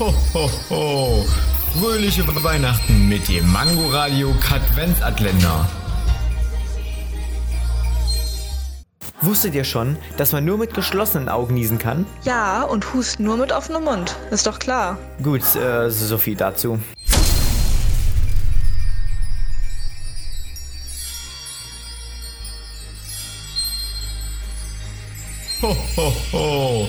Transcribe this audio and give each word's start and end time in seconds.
Ho, 0.00 0.14
ho, 0.32 0.50
ho. 0.70 1.26
Fröhliche 1.78 2.26
Weihnachten 2.42 3.06
mit 3.10 3.28
dem 3.28 3.52
Mangoradio 3.52 4.32
Katwenzatländer. 4.40 5.68
Wusstet 9.20 9.54
ihr 9.54 9.64
schon, 9.64 9.98
dass 10.16 10.32
man 10.32 10.46
nur 10.46 10.56
mit 10.56 10.72
geschlossenen 10.72 11.28
Augen 11.28 11.52
niesen 11.52 11.76
kann? 11.78 12.06
Ja, 12.24 12.62
und 12.62 12.94
hust 12.94 13.20
nur 13.20 13.36
mit 13.36 13.52
offenem 13.52 13.84
Mund. 13.84 14.16
Ist 14.30 14.46
doch 14.46 14.58
klar. 14.58 14.96
Gut, 15.22 15.42
äh, 15.54 15.90
so 15.90 16.16
viel 16.16 16.34
dazu. 16.34 16.78
Ho, 25.60 25.76
ho, 25.98 26.12
ho. 26.32 26.88